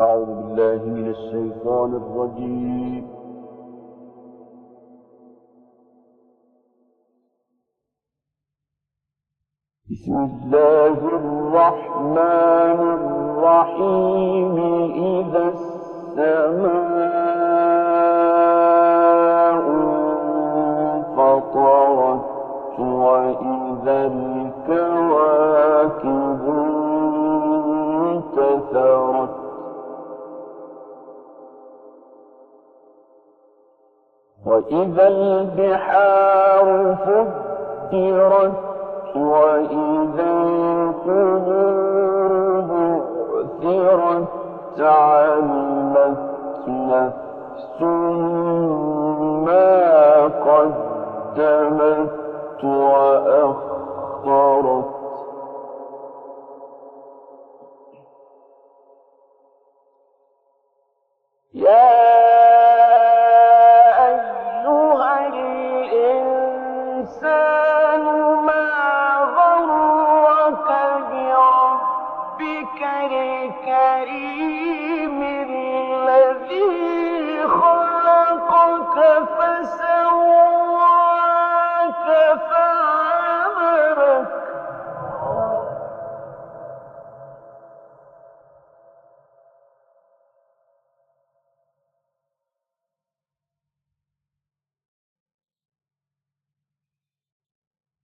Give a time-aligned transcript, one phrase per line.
[0.00, 3.04] أعوذ بالله من الشيطان الرجيم.
[9.90, 14.56] بسم الله الرحمن الرحيم.
[14.94, 16.76] إذا السماء
[21.16, 22.26] انفطرت
[22.80, 25.22] وإذا الكواكب
[28.12, 29.45] انتثرت
[34.56, 36.66] وإذا البحار
[37.06, 38.52] فجرت
[39.16, 41.56] وإذا القبور
[43.62, 46.18] بعثرت علمت
[46.68, 47.82] نفس
[49.46, 52.10] ما قدمت
[52.64, 53.76] وأخرت.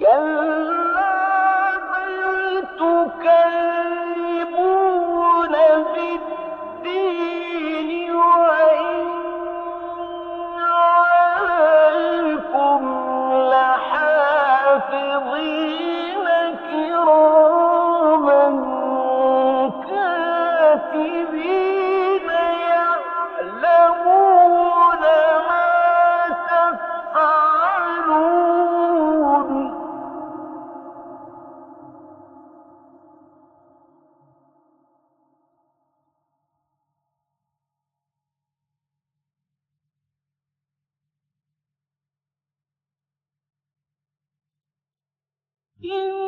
[0.00, 0.37] Go
[45.80, 46.27] 因。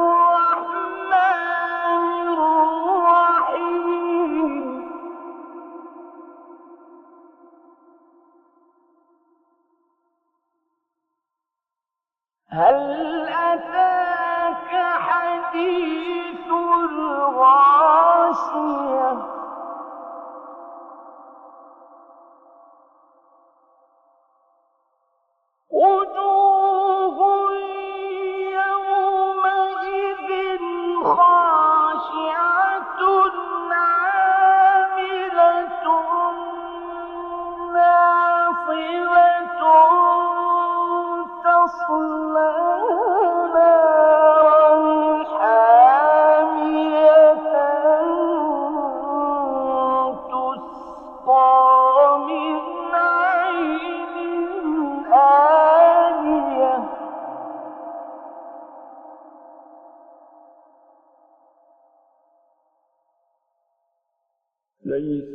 [25.81, 26.20] Und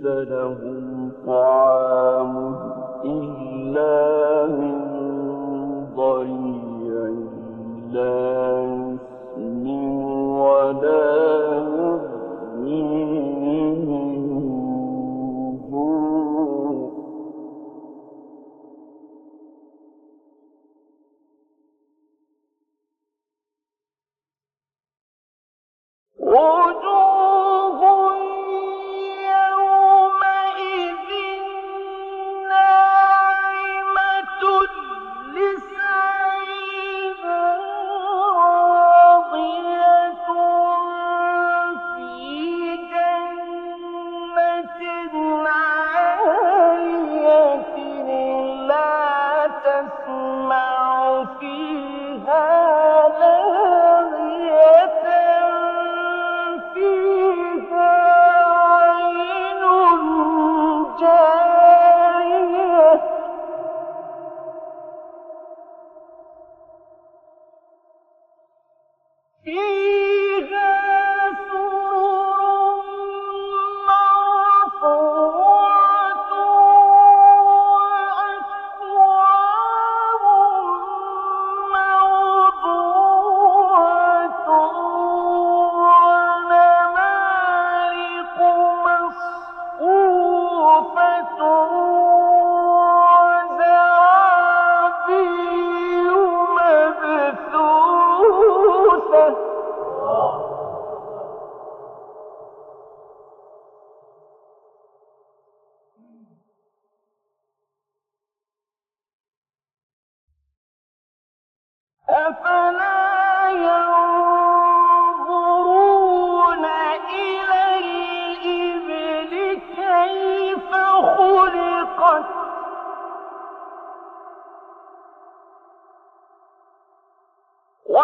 [0.05, 2.57] لهم طعام
[3.05, 4.87] إلا من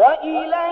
[0.00, 0.70] إلا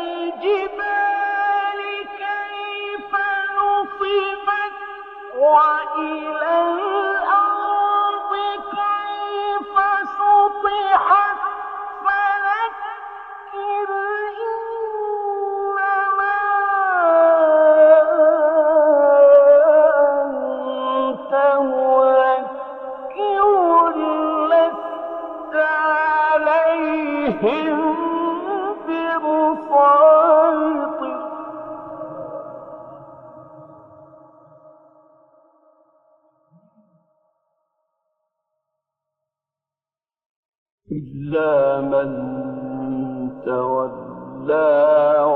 [43.48, 44.76] تولى